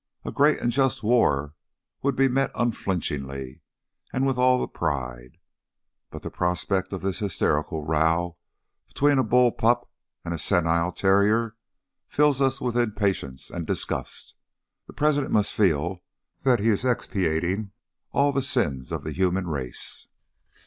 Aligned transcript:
A 0.25 0.31
great 0.31 0.59
and 0.59 0.71
just 0.71 1.03
war 1.03 1.53
would 2.01 2.15
be 2.15 2.27
met 2.27 2.49
unflinchingly 2.55 3.61
and 4.11 4.25
with 4.25 4.35
all 4.35 4.67
pride; 4.67 5.37
but 6.09 6.23
the 6.23 6.31
prospect 6.31 6.91
of 6.91 7.01
this 7.03 7.19
hysterical 7.19 7.85
row 7.85 8.35
between 8.87 9.19
a 9.19 9.23
bull 9.23 9.51
pup 9.51 9.87
and 10.25 10.33
a 10.33 10.39
senile 10.39 10.91
terrier 10.91 11.55
fills 12.07 12.41
us 12.41 12.59
with 12.59 12.75
impatience 12.75 13.51
and 13.51 13.67
disgust. 13.67 14.33
The 14.87 14.93
President 14.93 15.31
must 15.31 15.53
feel 15.53 16.01
that 16.41 16.59
he 16.59 16.69
is 16.69 16.83
expiating 16.83 17.69
all 18.11 18.31
the 18.31 18.41
sins 18.41 18.91
of 18.91 19.03
the 19.03 19.11
human 19.11 19.45
race. 19.45 20.07